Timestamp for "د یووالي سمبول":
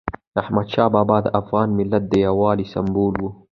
2.07-3.15